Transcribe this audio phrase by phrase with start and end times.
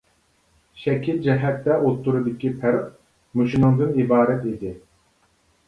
[0.83, 2.89] شەكىل جەھەتتە ئوتتۇرىدىكى پەرق
[3.39, 4.77] مۇشۇنىڭدىن ئىبارەت ئىدى.